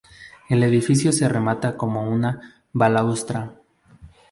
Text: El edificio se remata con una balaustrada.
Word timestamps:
El 0.49 0.63
edificio 0.63 1.11
se 1.11 1.29
remata 1.29 1.77
con 1.77 1.95
una 1.95 2.63
balaustrada. 2.73 3.59